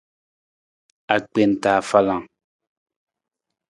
Agbenta 1.15 1.69
afalang. 1.79 2.25